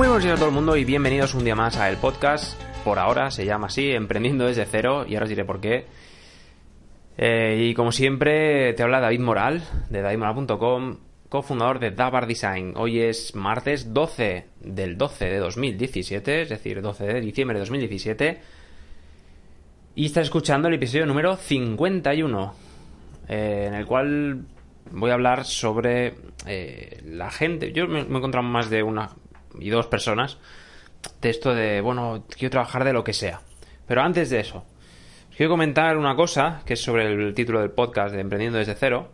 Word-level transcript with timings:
Muy 0.00 0.08
buenos 0.08 0.24
días 0.24 0.36
a 0.36 0.38
todo 0.38 0.48
el 0.48 0.54
mundo 0.54 0.76
y 0.78 0.86
bienvenidos 0.86 1.34
un 1.34 1.44
día 1.44 1.54
más 1.54 1.76
a 1.76 1.90
el 1.90 1.98
podcast. 1.98 2.58
Por 2.84 2.98
ahora 2.98 3.30
se 3.30 3.44
llama 3.44 3.66
así, 3.66 3.90
Emprendiendo 3.90 4.46
desde 4.46 4.64
cero, 4.64 5.04
y 5.06 5.12
ahora 5.12 5.24
os 5.24 5.28
diré 5.28 5.44
por 5.44 5.60
qué. 5.60 5.84
Eh, 7.18 7.66
y 7.68 7.74
como 7.74 7.92
siempre, 7.92 8.72
te 8.72 8.82
habla 8.82 9.00
David 9.00 9.20
Moral, 9.20 9.62
de 9.90 10.00
davidmoral.com, 10.00 10.96
cofundador 11.28 11.80
de 11.80 11.90
Dabar 11.90 12.26
Design. 12.26 12.72
Hoy 12.76 12.98
es 12.98 13.34
martes 13.34 13.92
12 13.92 14.46
del 14.62 14.96
12 14.96 15.26
de 15.26 15.36
2017, 15.36 16.42
es 16.42 16.48
decir, 16.48 16.80
12 16.80 17.04
de 17.04 17.20
diciembre 17.20 17.58
de 17.58 17.60
2017. 17.60 18.40
Y 19.96 20.06
estás 20.06 20.24
escuchando 20.24 20.68
el 20.68 20.76
episodio 20.76 21.04
número 21.04 21.36
51, 21.36 22.54
eh, 23.28 23.64
en 23.68 23.74
el 23.74 23.84
cual 23.84 24.46
voy 24.92 25.10
a 25.10 25.12
hablar 25.12 25.44
sobre 25.44 26.14
eh, 26.46 27.02
la 27.04 27.30
gente. 27.30 27.72
Yo 27.72 27.86
me, 27.86 28.04
me 28.04 28.14
he 28.14 28.16
encontrado 28.16 28.48
más 28.48 28.70
de 28.70 28.82
una 28.82 29.10
y 29.58 29.70
dos 29.70 29.86
personas 29.86 30.38
de 31.20 31.30
esto 31.30 31.54
de, 31.54 31.80
bueno, 31.80 32.24
quiero 32.28 32.50
trabajar 32.50 32.84
de 32.84 32.92
lo 32.92 33.04
que 33.04 33.12
sea. 33.12 33.40
Pero 33.86 34.02
antes 34.02 34.30
de 34.30 34.40
eso, 34.40 34.64
quiero 35.36 35.50
comentar 35.50 35.96
una 35.96 36.14
cosa 36.14 36.62
que 36.64 36.74
es 36.74 36.82
sobre 36.82 37.06
el 37.06 37.34
título 37.34 37.60
del 37.60 37.70
podcast 37.70 38.14
de 38.14 38.20
Emprendiendo 38.20 38.58
desde 38.58 38.74
cero. 38.74 39.10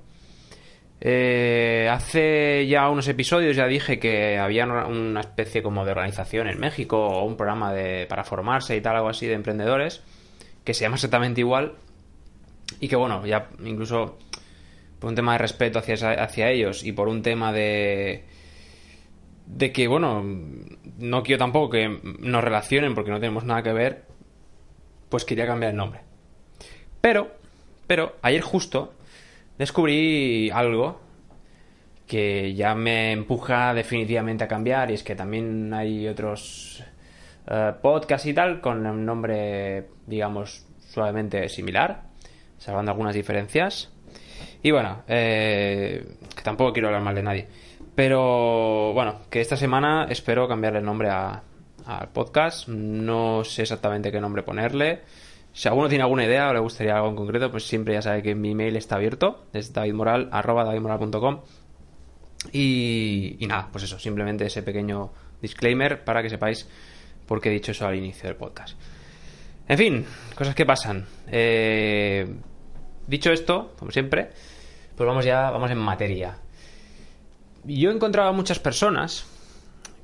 Eh, 1.01 1.89
hace 1.91 2.67
ya 2.67 2.89
unos 2.89 3.07
episodios 3.09 3.55
ya 3.55 3.67
dije 3.67 3.99
que 3.99 4.39
había 4.39 4.65
una 4.65 5.21
especie 5.21 5.63
como 5.63 5.85
de 5.85 5.91
organización 5.91 6.49
en 6.49 6.59
México 6.59 6.99
o 6.99 7.25
un 7.25 7.37
programa 7.37 7.73
de, 7.73 8.07
para 8.07 8.25
formarse 8.25 8.77
y 8.77 8.80
tal, 8.80 8.97
algo 8.97 9.09
así 9.09 9.27
de 9.27 9.35
emprendedores, 9.35 10.03
que 10.65 10.75
se 10.75 10.83
llama 10.83 10.97
exactamente 10.97 11.41
igual 11.41 11.75
y 12.80 12.89
que 12.89 12.97
bueno, 12.97 13.25
ya 13.27 13.51
incluso 13.65 14.19
por 14.99 15.10
un 15.10 15.15
tema 15.15 15.32
de 15.32 15.38
respeto 15.38 15.79
hacia, 15.79 15.95
hacia 16.23 16.51
ellos 16.51 16.82
y 16.82 16.93
por 16.93 17.09
un 17.09 17.23
tema 17.23 17.53
de 17.53 18.25
de 19.47 19.73
que, 19.73 19.89
bueno, 19.89 20.23
no 20.99 21.23
quiero 21.23 21.39
tampoco 21.39 21.71
que 21.71 22.01
nos 22.19 22.45
relacionen 22.45 22.95
porque 22.95 23.11
no 23.11 23.21
tenemos 23.21 23.45
nada 23.45 23.63
que 23.63 23.73
ver, 23.73 24.05
pues 25.09 25.25
quería 25.25 25.47
cambiar 25.47 25.71
el 25.71 25.77
nombre. 25.77 26.01
Pero, 27.01 27.30
pero, 27.87 28.16
ayer 28.23 28.43
justo 28.43 28.93
descubrí 29.59 30.51
algo 30.51 31.01
que 32.07 32.55
ya 32.55 32.75
me 32.75 33.13
empuja 33.13 33.75
definitivamente 33.75 34.45
a 34.45 34.49
cambiar 34.49 34.91
y 34.91 34.95
es 34.95 35.03
que 35.03 35.16
también 35.16 35.73
hay 35.75 36.07
otros 36.07 36.85
uh, 37.49 37.81
podcasts 37.81 38.27
y 38.27 38.35
tal 38.35 38.60
con 38.60 38.87
un 38.87 39.05
nombre, 39.05 39.88
digamos, 40.07 40.66
suavemente 40.88 41.49
similar, 41.49 42.03
salvando 42.59 42.93
algunas 42.93 43.15
diferencias. 43.15 43.93
Y 44.63 44.71
bueno, 44.71 45.03
eh, 45.09 46.05
que 46.35 46.43
tampoco 46.43 46.73
quiero 46.73 46.88
hablar 46.88 47.03
mal 47.03 47.15
de 47.15 47.23
nadie. 47.23 47.49
Pero 47.97 48.93
bueno, 48.93 49.23
que 49.30 49.41
esta 49.41 49.57
semana 49.57 50.07
espero 50.11 50.47
cambiarle 50.47 50.80
el 50.80 50.85
nombre 50.85 51.09
al 51.09 51.41
podcast. 52.13 52.69
No 52.69 53.43
sé 53.43 53.63
exactamente 53.63 54.13
qué 54.13 54.21
nombre 54.21 54.43
ponerle. 54.43 55.01
Si 55.55 55.66
alguno 55.66 55.88
tiene 55.88 56.03
alguna 56.05 56.27
idea 56.27 56.51
o 56.51 56.53
le 56.53 56.61
gustaría 56.61 56.95
algo 56.95 57.09
en 57.09 57.16
concreto, 57.16 57.51
pues 57.51 57.66
siempre 57.66 57.95
ya 57.95 58.03
sabe 58.03 58.23
que 58.23 58.35
mi 58.35 58.51
email 58.51 58.77
está 58.77 58.97
abierto. 58.97 59.47
Es 59.55 59.73
davidmoral.com. 59.73 61.41
Y, 62.53 63.38
y 63.41 63.47
nada, 63.47 63.71
pues 63.73 63.85
eso, 63.85 63.99
simplemente 63.99 64.44
ese 64.44 64.62
pequeño 64.62 65.10
disclaimer 65.41 66.05
para 66.05 66.22
que 66.22 66.28
sepáis 66.28 66.69
por 67.27 67.41
qué 67.41 67.49
he 67.49 67.53
dicho 67.53 67.72
eso 67.72 67.87
al 67.87 67.97
inicio 67.97 68.28
del 68.28 68.37
podcast. 68.37 68.78
En 69.69 69.78
fin, 69.78 70.05
cosas 70.34 70.55
que 70.55 70.66
pasan. 70.66 71.06
Eh, 71.28 72.27
dicho 73.06 73.33
esto, 73.33 73.72
como 73.78 73.91
siempre, 73.91 74.28
pues 74.94 75.06
vamos 75.06 75.25
ya, 75.25 75.50
vamos 75.50 75.71
en 75.71 75.78
materia 75.78 76.41
yo 77.67 77.91
he 77.91 77.95
encontrado 77.95 78.28
a 78.28 78.32
muchas 78.32 78.59
personas 78.59 79.27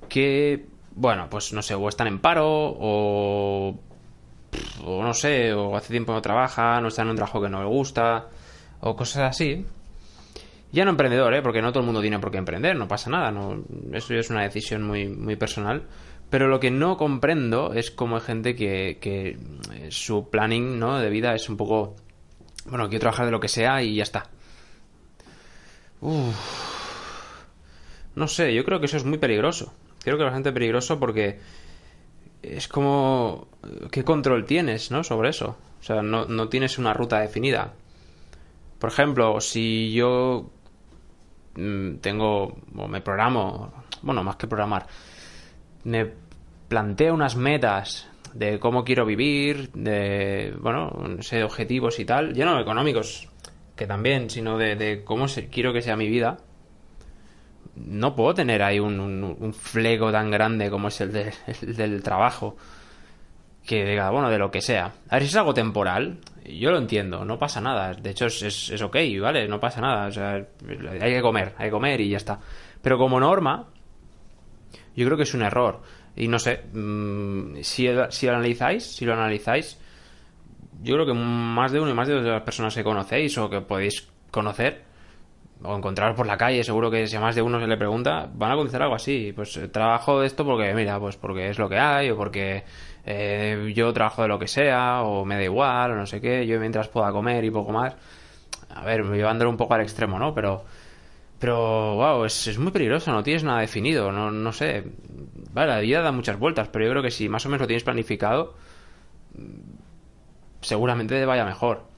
que, 0.08 0.66
bueno, 0.94 1.28
pues 1.30 1.52
no 1.52 1.62
sé, 1.62 1.74
o 1.74 1.88
están 1.88 2.06
en 2.06 2.18
paro, 2.18 2.46
o, 2.48 3.78
o 4.84 5.02
no 5.02 5.14
sé, 5.14 5.52
o 5.52 5.76
hace 5.76 5.90
tiempo 5.90 6.12
no 6.12 6.20
trabajan, 6.20 6.84
o 6.84 6.88
están 6.88 7.06
en 7.06 7.10
un 7.10 7.16
trabajo 7.16 7.40
que 7.40 7.48
no 7.48 7.62
le 7.62 7.68
gusta, 7.68 8.28
o 8.80 8.96
cosas 8.96 9.30
así. 9.30 9.64
Ya 10.72 10.84
no 10.84 10.90
emprendedor, 10.90 11.34
¿eh? 11.34 11.42
porque 11.42 11.60
no 11.60 11.70
todo 11.70 11.80
el 11.80 11.86
mundo 11.86 12.00
tiene 12.00 12.18
por 12.18 12.30
qué 12.30 12.38
emprender, 12.38 12.76
no 12.76 12.88
pasa 12.88 13.10
nada, 13.10 13.30
no, 13.30 13.62
eso 13.92 14.14
es 14.14 14.30
una 14.30 14.42
decisión 14.42 14.82
muy, 14.82 15.06
muy 15.08 15.36
personal. 15.36 15.82
Pero 16.30 16.48
lo 16.48 16.60
que 16.60 16.70
no 16.70 16.96
comprendo 16.96 17.74
es 17.74 17.90
cómo 17.90 18.16
hay 18.16 18.22
gente 18.22 18.56
que, 18.56 18.96
que 18.98 19.38
su 19.90 20.30
planning 20.30 20.78
¿no? 20.78 20.98
de 20.98 21.10
vida 21.10 21.34
es 21.34 21.50
un 21.50 21.58
poco, 21.58 21.94
bueno, 22.64 22.88
quiero 22.88 23.00
trabajar 23.00 23.26
de 23.26 23.32
lo 23.32 23.40
que 23.40 23.48
sea 23.48 23.82
y 23.82 23.96
ya 23.96 24.02
está. 24.02 24.30
Uf 26.00 26.71
no 28.14 28.28
sé, 28.28 28.54
yo 28.54 28.64
creo 28.64 28.80
que 28.80 28.86
eso 28.86 28.96
es 28.96 29.04
muy 29.04 29.18
peligroso. 29.18 29.72
Creo 30.02 30.16
que 30.16 30.22
es 30.22 30.26
bastante 30.26 30.52
peligroso 30.52 30.98
porque 30.98 31.38
es 32.42 32.68
como... 32.68 33.48
¿Qué 33.90 34.04
control 34.04 34.44
tienes, 34.44 34.90
no? 34.90 35.04
Sobre 35.04 35.30
eso. 35.30 35.56
O 35.80 35.82
sea, 35.82 36.02
no, 36.02 36.26
no 36.26 36.48
tienes 36.48 36.78
una 36.78 36.92
ruta 36.92 37.20
definida. 37.20 37.72
Por 38.78 38.90
ejemplo, 38.90 39.40
si 39.40 39.92
yo 39.92 40.50
mm, 41.54 41.96
tengo 41.96 42.56
o 42.76 42.88
me 42.88 43.00
programo, 43.00 43.72
bueno, 44.02 44.24
más 44.24 44.36
que 44.36 44.48
programar, 44.48 44.86
me 45.84 46.10
planteo 46.68 47.14
unas 47.14 47.36
metas 47.36 48.08
de 48.34 48.58
cómo 48.58 48.84
quiero 48.84 49.06
vivir, 49.06 49.70
de, 49.72 50.54
bueno, 50.58 50.90
no 50.90 51.22
sé, 51.22 51.44
objetivos 51.44 51.98
y 52.00 52.04
tal, 52.04 52.34
ya 52.34 52.44
no 52.44 52.58
económicos, 52.60 53.28
que 53.76 53.86
también, 53.86 54.30
sino 54.30 54.58
de, 54.58 54.74
de 54.76 55.04
cómo 55.04 55.28
se, 55.28 55.48
quiero 55.48 55.72
que 55.72 55.82
sea 55.82 55.96
mi 55.96 56.08
vida, 56.08 56.38
no 57.86 58.14
puedo 58.14 58.34
tener 58.34 58.62
ahí 58.62 58.78
un, 58.78 59.00
un, 59.00 59.54
flego 59.54 60.12
tan 60.12 60.30
grande 60.30 60.70
como 60.70 60.88
es 60.88 61.00
el, 61.00 61.32
del 61.60 62.02
trabajo. 62.02 62.56
Que 63.64 63.84
diga, 63.84 64.10
bueno, 64.10 64.28
de 64.28 64.38
lo 64.38 64.50
que 64.50 64.60
sea. 64.60 64.92
A 65.08 65.14
ver, 65.14 65.22
si 65.22 65.28
es 65.28 65.36
algo 65.36 65.54
temporal, 65.54 66.18
yo 66.44 66.72
lo 66.72 66.78
entiendo, 66.78 67.24
no 67.24 67.38
pasa 67.38 67.60
nada. 67.60 67.94
De 67.94 68.10
hecho, 68.10 68.26
es, 68.26 68.42
es, 68.42 68.70
es 68.70 68.82
ok, 68.82 68.96
¿vale? 69.20 69.46
No 69.46 69.60
pasa 69.60 69.80
nada. 69.80 70.08
O 70.08 70.10
sea, 70.10 70.32
hay 70.34 71.12
que 71.14 71.22
comer, 71.22 71.54
hay 71.58 71.66
que 71.66 71.70
comer 71.70 72.00
y 72.00 72.10
ya 72.10 72.16
está. 72.16 72.40
Pero 72.82 72.98
como 72.98 73.20
norma, 73.20 73.68
yo 74.96 75.06
creo 75.06 75.16
que 75.16 75.22
es 75.22 75.34
un 75.34 75.42
error. 75.42 75.80
Y 76.16 76.28
no 76.28 76.38
sé, 76.38 76.64
mmm, 76.72 77.56
si, 77.62 77.88
si 78.10 78.26
lo 78.26 78.32
analizáis, 78.32 78.84
si 78.84 79.04
lo 79.04 79.14
analizáis, 79.14 79.78
yo 80.82 80.94
creo 80.94 81.06
que 81.06 81.14
más 81.14 81.72
de 81.72 81.80
uno 81.80 81.90
y 81.90 81.94
más 81.94 82.08
de 82.08 82.14
dos 82.14 82.24
de 82.24 82.30
las 82.30 82.42
personas 82.42 82.74
que 82.74 82.84
conocéis 82.84 83.38
o 83.38 83.48
que 83.48 83.60
podéis 83.60 84.08
conocer, 84.30 84.82
o 85.64 85.76
encontrar 85.76 86.14
por 86.14 86.26
la 86.26 86.36
calle, 86.36 86.64
seguro 86.64 86.90
que 86.90 87.06
si 87.06 87.16
a 87.16 87.20
más 87.20 87.34
de 87.34 87.42
uno 87.42 87.60
se 87.60 87.66
le 87.66 87.76
pregunta, 87.76 88.28
van 88.34 88.52
a 88.52 88.56
contestar 88.56 88.82
algo 88.82 88.94
así. 88.94 89.32
Pues 89.34 89.56
eh, 89.56 89.68
trabajo 89.68 90.20
de 90.20 90.26
esto 90.26 90.44
porque, 90.44 90.72
mira, 90.74 90.98
pues 90.98 91.16
porque 91.16 91.50
es 91.50 91.58
lo 91.58 91.68
que 91.68 91.78
hay, 91.78 92.10
o 92.10 92.16
porque 92.16 92.64
eh, 93.04 93.72
yo 93.74 93.92
trabajo 93.92 94.22
de 94.22 94.28
lo 94.28 94.38
que 94.38 94.48
sea, 94.48 95.02
o 95.02 95.24
me 95.24 95.36
da 95.36 95.42
igual, 95.44 95.92
o 95.92 95.94
no 95.96 96.06
sé 96.06 96.20
qué, 96.20 96.46
yo 96.46 96.58
mientras 96.60 96.88
pueda 96.88 97.12
comer 97.12 97.44
y 97.44 97.50
poco 97.50 97.72
más. 97.72 97.94
A 98.74 98.84
ver, 98.84 99.04
llevándolo 99.04 99.50
un 99.50 99.56
poco 99.56 99.74
al 99.74 99.82
extremo, 99.82 100.18
¿no? 100.18 100.34
Pero, 100.34 100.64
pero, 101.38 101.96
wow, 101.96 102.24
es, 102.24 102.46
es 102.46 102.58
muy 102.58 102.72
peligroso, 102.72 103.12
no 103.12 103.22
tienes 103.22 103.44
nada 103.44 103.60
definido, 103.60 104.12
no, 104.12 104.30
no 104.30 104.52
sé. 104.52 104.84
Vale, 105.52 105.72
la 105.72 105.80
vida 105.80 106.02
da 106.02 106.12
muchas 106.12 106.38
vueltas, 106.38 106.68
pero 106.68 106.84
yo 106.86 106.90
creo 106.92 107.02
que 107.02 107.10
si 107.10 107.28
más 107.28 107.44
o 107.46 107.48
menos 107.48 107.62
lo 107.62 107.66
tienes 107.66 107.84
planificado, 107.84 108.54
seguramente 110.60 111.18
te 111.18 111.26
vaya 111.26 111.44
mejor. 111.44 111.91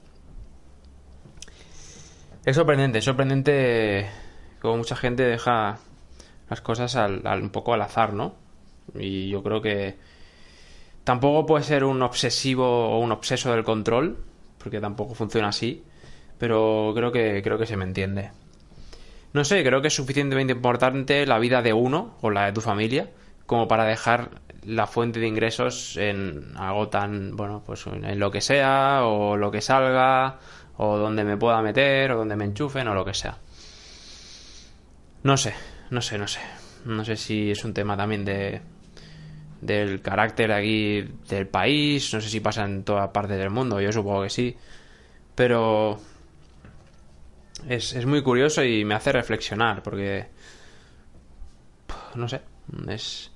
Es 2.45 2.55
sorprendente, 2.55 2.99
es 2.99 3.05
sorprendente 3.05 4.07
como 4.61 4.77
mucha 4.77 4.95
gente 4.95 5.23
deja 5.23 5.79
las 6.47 6.61
cosas 6.61 6.95
al, 6.95 7.23
un 7.41 7.49
poco 7.49 7.73
al 7.73 7.81
azar, 7.81 8.13
¿no? 8.13 8.35
Y 8.93 9.29
yo 9.29 9.41
creo 9.41 9.63
que 9.63 9.95
tampoco 11.03 11.47
puede 11.47 11.63
ser 11.63 11.83
un 11.83 12.03
obsesivo 12.03 12.89
o 12.89 12.99
un 12.99 13.11
obseso 13.11 13.51
del 13.51 13.63
control, 13.63 14.23
porque 14.59 14.79
tampoco 14.79 15.15
funciona 15.15 15.47
así, 15.47 15.83
pero 16.37 16.91
creo 16.95 17.11
que 17.11 17.41
creo 17.41 17.57
que 17.57 17.65
se 17.65 17.77
me 17.77 17.83
entiende. 17.83 18.29
No 19.33 19.43
sé, 19.43 19.63
creo 19.63 19.81
que 19.81 19.87
es 19.87 19.95
suficientemente 19.95 20.53
importante 20.53 21.25
la 21.25 21.39
vida 21.39 21.63
de 21.63 21.73
uno 21.73 22.15
o 22.21 22.29
la 22.29 22.45
de 22.45 22.53
tu 22.53 22.61
familia 22.61 23.09
como 23.47 23.67
para 23.67 23.85
dejar 23.85 24.29
la 24.63 24.85
fuente 24.85 25.19
de 25.19 25.27
ingresos 25.27 25.97
en 25.97 26.53
algo 26.57 26.89
tan, 26.89 27.35
bueno, 27.35 27.63
pues 27.65 27.85
en 27.87 28.19
lo 28.19 28.29
que 28.29 28.41
sea 28.41 29.01
o 29.03 29.35
lo 29.35 29.51
que 29.51 29.61
salga 29.61 30.39
o 30.77 30.97
donde 30.97 31.23
me 31.23 31.37
pueda 31.37 31.61
meter, 31.61 32.11
o 32.11 32.17
donde 32.17 32.35
me 32.35 32.45
enchufen, 32.45 32.87
o 32.87 32.93
lo 32.93 33.05
que 33.05 33.13
sea. 33.13 33.37
No 35.23 35.37
sé, 35.37 35.53
no 35.89 36.01
sé, 36.01 36.17
no 36.17 36.27
sé. 36.27 36.39
No 36.85 37.03
sé 37.03 37.15
si 37.17 37.51
es 37.51 37.63
un 37.63 37.73
tema 37.73 37.97
también 37.97 38.25
de 38.25 38.61
del 39.61 40.01
carácter 40.01 40.51
aquí 40.51 41.01
del 41.27 41.47
país, 41.47 42.13
no 42.13 42.21
sé 42.21 42.29
si 42.29 42.39
pasa 42.39 42.65
en 42.65 42.83
toda 42.83 43.11
parte 43.11 43.35
del 43.35 43.49
mundo, 43.49 43.81
yo 43.81 43.91
supongo 43.91 44.23
que 44.23 44.29
sí, 44.29 44.55
pero 45.33 45.99
es, 47.67 47.93
es 47.93 48.05
muy 48.05 48.21
curioso 48.21 48.63
y 48.63 48.85
me 48.85 48.95
hace 48.95 49.11
reflexionar, 49.11 49.81
porque 49.81 50.27
no 52.15 52.27
sé, 52.29 52.41
es 52.87 53.31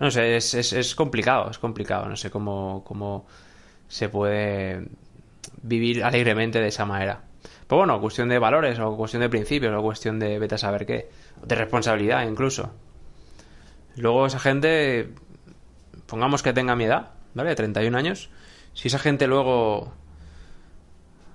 no 0.00 0.10
sé, 0.10 0.36
es, 0.36 0.54
es, 0.54 0.72
es 0.72 0.94
complicado, 0.94 1.50
es 1.50 1.58
complicado, 1.58 2.06
no 2.06 2.16
sé 2.16 2.30
cómo, 2.30 2.82
cómo 2.84 3.26
se 3.90 4.08
puede 4.08 4.86
vivir 5.62 6.04
alegremente 6.04 6.60
de 6.60 6.68
esa 6.68 6.86
manera. 6.86 7.22
Pues 7.66 7.76
bueno, 7.76 8.00
cuestión 8.00 8.28
de 8.28 8.38
valores, 8.38 8.78
o 8.78 8.96
cuestión 8.96 9.20
de 9.20 9.28
principios, 9.28 9.74
o 9.76 9.82
cuestión 9.82 10.18
de 10.18 10.38
vete 10.38 10.54
a 10.54 10.58
saber 10.58 10.86
qué, 10.86 11.10
de 11.44 11.54
responsabilidad 11.56 12.26
incluso. 12.26 12.72
Luego 13.96 14.26
esa 14.26 14.38
gente, 14.38 15.10
pongamos 16.06 16.42
que 16.42 16.52
tenga 16.52 16.76
mi 16.76 16.84
edad, 16.84 17.10
¿vale? 17.34 17.54
31 17.54 17.98
años. 17.98 18.30
Si 18.74 18.88
esa 18.88 19.00
gente 19.00 19.26
luego, 19.26 19.92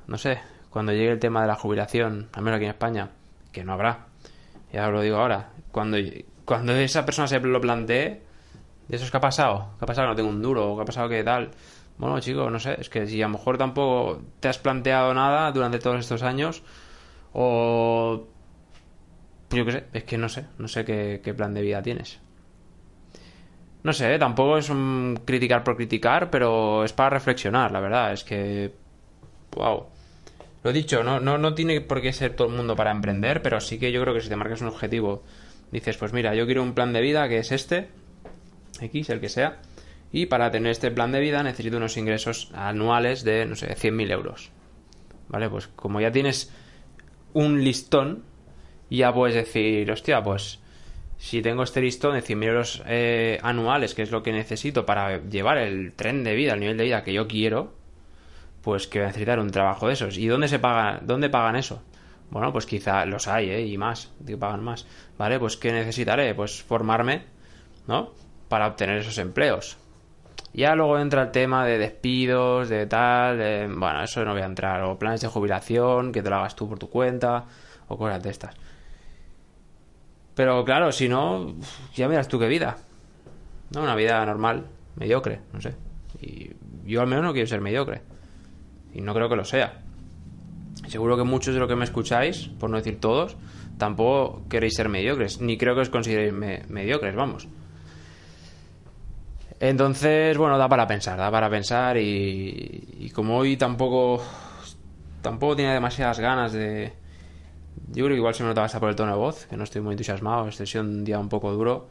no 0.08 0.18
sé, 0.18 0.40
cuando 0.70 0.94
llegue 0.94 1.12
el 1.12 1.20
tema 1.20 1.42
de 1.42 1.48
la 1.48 1.56
jubilación, 1.56 2.30
al 2.32 2.42
menos 2.42 2.58
aquí 2.58 2.66
en 2.66 2.72
España, 2.72 3.10
que 3.52 3.66
no 3.66 3.74
habrá, 3.74 4.08
ya 4.72 4.88
os 4.88 4.94
lo 4.94 5.02
digo 5.02 5.18
ahora, 5.18 5.50
cuando, 5.72 5.98
cuando 6.46 6.74
esa 6.74 7.06
persona 7.06 7.28
se 7.28 7.40
lo 7.42 7.60
plantee, 7.60 8.24
¿de 8.88 8.96
eso 8.96 9.04
es 9.04 9.12
que 9.12 9.18
ha 9.18 9.22
pasado? 9.22 9.72
¿Qué 9.78 9.84
ha 9.84 9.88
pasado 9.88 10.08
que 10.08 10.12
no 10.12 10.16
tengo 10.16 10.30
un 10.30 10.42
duro? 10.42 10.76
¿Qué 10.78 10.82
ha 10.82 10.86
pasado 10.86 11.10
que 11.10 11.24
tal? 11.24 11.52
Bueno, 11.98 12.20
chicos, 12.20 12.52
no 12.52 12.60
sé, 12.60 12.76
es 12.80 12.90
que 12.90 13.08
si 13.08 13.22
a 13.22 13.28
lo 13.28 13.34
mejor 13.38 13.58
tampoco 13.58 14.22
te 14.40 14.50
has 14.50 14.58
planteado 14.58 15.14
nada 15.14 15.52
durante 15.52 15.80
todos 15.80 16.00
estos 16.00 16.24
años, 16.24 16.62
o 17.34 18.28
yo 19.50 19.66
qué 19.66 19.72
sé, 19.72 19.84
es 19.94 20.04
que 20.04 20.18
no 20.18 20.28
sé, 20.28 20.46
no 20.58 20.68
sé 20.68 20.84
qué, 20.84 21.34
plan 21.36 21.54
de 21.54 21.62
vida 21.62 21.82
tienes. 21.82 22.20
No 23.84 23.94
sé, 23.94 24.18
tampoco 24.18 24.58
es 24.58 24.70
un 24.70 25.20
criticar 25.26 25.64
por 25.64 25.76
criticar, 25.78 26.30
pero 26.30 26.84
es 26.84 26.92
para 26.92 27.12
reflexionar, 27.12 27.72
la 27.72 27.80
verdad. 27.80 28.14
Es 28.14 28.24
que. 28.24 28.74
¡Wow! 29.56 29.86
Lo 30.64 30.74
dicho, 30.74 31.04
no, 31.04 31.20
no, 31.20 31.38
no 31.38 31.54
tiene 31.54 31.80
por 31.82 32.02
qué 32.02 32.12
ser 32.12 32.36
todo 32.36 32.48
el 32.48 32.56
mundo 32.56 32.76
para 32.76 32.90
emprender, 32.90 33.44
pero 33.44 33.62
sí 33.62 33.78
que 33.78 33.92
yo 33.92 34.02
creo 34.02 34.16
que 34.16 34.22
si 34.22 34.30
te 34.30 34.36
marcas 34.36 34.62
un 34.62 34.68
objetivo, 34.70 35.22
dices, 35.72 35.98
pues 35.98 36.14
mira, 36.14 36.34
yo 36.34 36.46
quiero 36.48 36.64
un 36.64 36.74
plan 36.74 36.92
de 36.92 37.02
vida 37.02 37.30
que 37.30 37.38
es 37.38 37.52
este, 37.52 37.90
X, 38.82 39.10
el 39.12 39.20
que 39.22 39.30
sea, 39.30 39.60
y 40.12 40.28
para 40.28 40.52
tener 40.52 40.72
este 40.72 40.92
plan 40.92 41.12
de 41.12 41.20
vida 41.20 41.44
necesito 41.44 41.78
unos 41.78 41.98
ingresos 41.98 42.52
anuales 42.54 43.24
de, 43.24 43.46
no 43.46 43.56
sé, 43.56 43.76
100.000 43.76 44.12
euros. 44.12 44.52
¿Vale? 45.28 45.50
Pues 45.50 45.68
como 45.68 46.00
ya 46.00 46.12
tienes 46.12 46.54
un 47.34 47.64
listón, 47.64 48.24
ya 48.90 49.14
puedes 49.14 49.36
decir, 49.36 49.92
hostia, 49.92 50.24
pues 50.24 50.60
si 51.18 51.42
tengo 51.42 51.64
este 51.64 51.82
listón 51.82 52.14
de 52.14 52.22
100.000 52.22 52.44
euros 52.46 52.84
eh, 52.88 53.40
anuales, 53.42 53.94
que 53.96 54.04
es 54.04 54.12
lo 54.12 54.24
que 54.24 54.32
necesito 54.32 54.86
para 54.86 55.24
llevar 55.24 55.58
el 55.58 55.94
tren 55.94 56.24
de 56.24 56.36
vida, 56.36 56.54
el 56.54 56.60
nivel 56.60 56.78
de 56.78 56.84
vida 56.86 57.04
que 57.04 57.14
yo 57.14 57.28
quiero, 57.28 57.74
pues 58.62 58.88
que 58.88 59.00
voy 59.00 59.06
a 59.06 59.08
necesitar 59.08 59.40
un 59.40 59.52
trabajo 59.52 59.88
de 59.88 59.94
esos. 59.94 60.18
¿Y 60.18 60.28
dónde 60.28 60.48
se 60.48 60.60
paga, 60.60 61.00
dónde 61.04 61.30
pagan 61.30 61.56
eso? 61.56 61.84
Bueno, 62.30 62.52
pues 62.52 62.66
quizá 62.66 63.06
los 63.06 63.28
hay, 63.28 63.50
¿eh? 63.50 63.66
Y 63.66 63.78
más, 63.78 64.12
que 64.26 64.38
pagan 64.38 64.64
más. 64.64 64.88
¿Vale? 65.18 65.40
Pues 65.40 65.58
¿qué 65.58 65.72
necesitaré? 65.72 66.34
Pues 66.34 66.64
formarme, 66.64 67.24
¿no? 67.88 68.14
Para 68.50 68.68
obtener 68.68 68.98
esos 68.98 69.18
empleos. 69.18 69.78
Ya 70.56 70.74
luego 70.74 70.98
entra 70.98 71.24
el 71.24 71.32
tema 71.32 71.66
de 71.66 71.78
despidos, 71.78 72.70
de 72.70 72.86
tal, 72.88 73.38
de... 73.38 73.68
bueno, 73.68 74.02
eso 74.04 74.24
no 74.24 74.32
voy 74.32 74.42
a 74.42 74.46
entrar. 74.46 74.84
O 74.84 74.98
planes 74.98 75.20
de 75.20 75.28
jubilación, 75.28 76.14
que 76.14 76.24
te 76.24 76.30
lo 76.30 76.38
hagas 76.38 76.56
tú 76.56 76.70
por 76.70 76.80
tu 76.80 76.90
cuenta, 76.90 77.44
o 77.90 77.98
cosas 77.98 78.24
de 78.24 78.30
estas. 78.30 78.56
Pero 80.34 80.64
claro, 80.64 80.94
si 80.94 81.10
no, 81.10 81.56
ya 81.94 82.08
miras 82.08 82.30
tú 82.30 82.40
qué 82.40 82.48
vida. 82.48 82.78
No, 83.72 83.82
una 83.82 83.96
vida 83.96 84.26
normal, 84.26 84.68
mediocre, 84.96 85.42
no 85.52 85.60
sé. 85.60 85.76
Y 86.22 86.52
yo 86.86 87.02
al 87.02 87.08
menos 87.08 87.26
no 87.26 87.34
quiero 87.34 87.48
ser 87.48 87.60
mediocre. 87.60 88.02
Y 88.94 89.02
no 89.02 89.14
creo 89.14 89.28
que 89.28 89.36
lo 89.36 89.44
sea. 89.44 89.82
Seguro 90.88 91.18
que 91.18 91.24
muchos 91.24 91.54
de 91.54 91.60
los 91.60 91.68
que 91.68 91.76
me 91.76 91.84
escucháis, 91.84 92.48
por 92.48 92.70
no 92.70 92.78
decir 92.78 93.02
todos, 93.02 93.36
tampoco 93.78 94.44
queréis 94.48 94.76
ser 94.76 94.88
mediocres. 94.88 95.42
Ni 95.42 95.58
creo 95.58 95.76
que 95.76 95.82
os 95.82 95.90
consideréis 95.90 96.34
mediocres, 96.70 97.14
vamos. 97.14 97.50
Entonces, 99.60 100.38
bueno, 100.38 100.58
da 100.58 100.68
para 100.68 100.86
pensar, 100.88 101.18
da 101.18 101.32
para 101.32 101.50
pensar 101.50 101.98
y, 101.98 102.98
y 103.00 103.10
como 103.12 103.38
hoy 103.38 103.58
tampoco 103.58 104.22
tampoco 105.22 105.56
tiene 105.56 105.74
demasiadas 105.74 106.20
ganas 106.20 106.52
de, 106.52 106.94
yo 107.88 108.06
creo 108.06 108.10
que 108.10 108.16
igual 108.16 108.34
se 108.34 108.44
me 108.44 108.50
notaba 108.50 108.66
hasta 108.66 108.80
por 108.80 108.90
el 108.90 108.96
tono 108.96 109.12
de 109.12 109.18
voz, 109.18 109.46
que 109.46 109.58
no 109.58 109.64
estoy 109.64 109.82
muy 109.82 109.94
entusiasmado. 109.94 110.48
Este 110.48 110.64
ha 110.64 110.66
sido 110.66 110.84
un 110.84 111.04
día 111.04 111.20
un 111.20 111.30
poco 111.30 111.52
duro, 111.52 111.88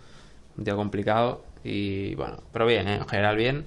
un 0.57 0.65
día 0.65 0.75
complicado. 0.75 1.45
Y 1.63 2.15
bueno, 2.15 2.43
pero 2.53 2.67
bien, 2.67 2.89
¿eh? 2.89 2.97
en 2.97 3.09
general 3.09 3.37
bien. 3.37 3.67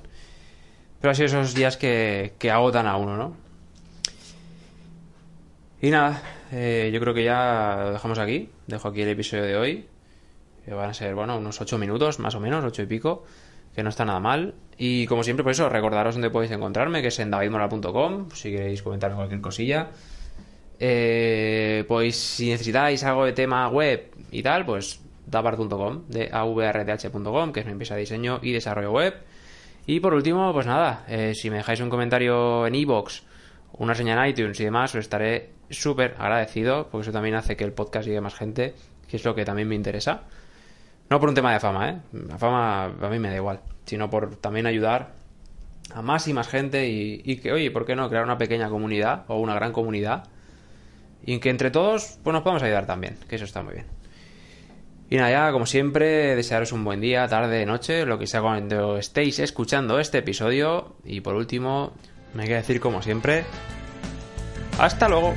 Pero 1.02 1.12
ha 1.12 1.16
sido 1.16 1.28
esos 1.28 1.54
días 1.54 1.78
que, 1.78 2.34
que 2.38 2.52
agotan 2.52 2.88
a 2.88 2.98
uno, 2.98 3.18
¿no? 3.18 3.36
Y 5.82 5.90
nada, 5.90 6.22
eh, 6.52 6.90
yo 6.94 7.00
creo 7.00 7.14
que 7.14 7.24
ya 7.24 7.78
lo 7.86 7.92
dejamos 7.94 8.20
aquí. 8.20 8.50
Dejo 8.68 8.88
aquí 8.88 9.02
el 9.02 9.10
episodio 9.10 9.44
de 9.44 9.58
hoy. 9.58 9.88
Que 10.66 10.74
van 10.74 10.90
a 10.90 10.94
ser, 10.94 11.16
bueno, 11.16 11.38
unos 11.38 11.62
8 11.62 11.78
minutos, 11.78 12.20
más 12.20 12.36
o 12.36 12.40
menos, 12.40 12.64
8 12.64 12.84
y 12.84 12.86
pico. 12.88 13.26
Que 13.78 13.84
no 13.84 13.90
está 13.90 14.06
nada 14.06 14.20
mal. 14.20 14.56
Y 14.76 15.06
como 15.06 15.22
siempre, 15.22 15.44
por 15.44 15.52
eso, 15.52 15.70
recordaros 15.70 16.16
dónde 16.16 16.32
podéis 16.32 16.52
encontrarme, 16.52 17.04
que 17.04 17.10
es 17.10 17.20
en 17.20 17.30
davidmoral.com, 17.30 18.32
si 18.32 18.50
queréis 18.50 18.82
comentarme 18.82 19.18
cualquier 19.18 19.40
cosilla. 19.40 19.90
Eh, 20.80 21.86
pues 21.88 22.16
si 22.16 22.50
necesitáis 22.50 23.04
algo 23.04 23.26
de 23.26 23.34
tema 23.34 23.70
web 23.70 24.10
y 24.32 24.42
tal, 24.42 24.66
pues 24.66 25.00
davar.com, 25.28 26.08
de 26.08 26.28
avrdh.com, 26.34 27.54
que 27.54 27.60
es 27.60 27.66
mi 27.68 27.74
empresa 27.74 27.94
de 27.94 28.00
diseño 28.00 28.40
y 28.42 28.52
desarrollo 28.52 28.92
web. 28.92 29.14
Y 29.86 30.00
por 30.00 30.16
último, 30.16 30.52
pues 30.54 30.66
nada, 30.66 31.06
eh, 31.08 31.34
si 31.36 31.52
me 31.52 31.58
dejáis 31.58 31.80
un 31.80 31.92
comentario 31.92 32.66
en 32.66 32.74
iVoox, 32.74 33.22
una 33.74 33.94
señal 33.94 34.26
en 34.26 34.32
iTunes 34.32 34.60
y 34.60 34.64
demás, 34.64 34.96
os 34.96 35.02
estaré 35.02 35.52
súper 35.70 36.16
agradecido, 36.18 36.88
porque 36.90 37.04
eso 37.04 37.12
también 37.12 37.36
hace 37.36 37.56
que 37.56 37.64
el 37.64 37.74
podcast 37.74 38.08
llegue 38.08 38.18
a 38.18 38.22
más 38.22 38.34
gente, 38.34 38.74
que 39.08 39.18
es 39.18 39.24
lo 39.24 39.36
que 39.36 39.46
también 39.46 39.68
me 39.68 39.76
interesa. 39.76 40.24
No 41.10 41.20
por 41.20 41.30
un 41.30 41.36
tema 41.36 41.54
de 41.54 41.60
fama, 41.60 41.90
¿eh? 41.90 41.98
La 42.28 42.38
fama 42.38 42.86
a 42.86 43.10
mí 43.10 43.20
me 43.20 43.30
da 43.30 43.36
igual, 43.36 43.62
sino 43.86 44.10
por 44.10 44.36
también 44.36 44.66
ayudar 44.66 45.14
a 45.94 46.02
más 46.02 46.28
y 46.28 46.34
más 46.34 46.48
gente 46.48 46.88
y, 46.88 47.38
que, 47.38 47.54
oye, 47.54 47.72
¿por 47.72 47.86
qué 47.86 47.96
no 47.96 48.10
crear 48.10 48.26
una 48.26 48.38
pequeña 48.38 48.70
comunidad 48.70 49.24
o 49.28 49.40
una 49.40 49.56
gran 49.56 49.72
comunidad? 49.72 50.26
y 51.28 51.34
en 51.34 51.40
que 51.42 51.50
entre 51.50 51.72
todos 51.72 52.18
pues 52.24 52.34
nos 52.34 52.42
podemos 52.42 52.64
ayudar 52.64 52.88
también, 52.88 53.18
que 53.28 53.36
eso 53.36 53.46
está 53.46 53.62
muy 53.62 53.74
bien. 53.74 53.86
Y 55.10 55.18
nada, 55.18 55.30
ya 55.30 55.52
como 55.52 55.66
siempre, 55.66 56.36
desearos 56.36 56.72
un 56.72 56.84
buen 56.84 57.02
día, 57.02 57.28
tarde, 57.28 57.66
noche, 57.66 58.06
lo 58.06 58.18
que 58.18 58.28
sea 58.28 58.42
cuando 58.42 58.98
estéis 58.98 59.40
escuchando 59.40 60.00
este 60.00 60.18
episodio. 60.18 60.96
Y 61.06 61.22
por 61.22 61.36
último, 61.36 61.94
me 62.34 62.46
queda 62.46 62.58
decir 62.58 62.82
como 62.82 63.02
siempre, 63.02 63.46
hasta 64.80 65.08
luego. 65.08 65.36